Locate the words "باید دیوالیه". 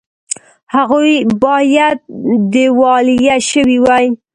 1.43-3.37